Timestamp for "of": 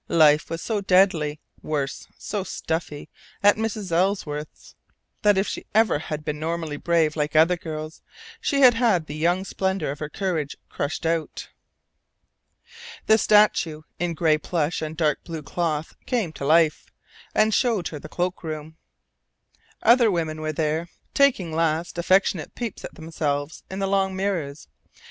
9.91-9.99